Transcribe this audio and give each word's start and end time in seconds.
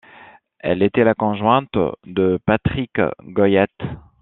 Elle 0.57 0.81
était 0.81 1.03
la 1.03 1.13
conjointe 1.13 1.75
de 2.05 2.39
Patrick 2.43 2.95
Goyette. 3.23 3.83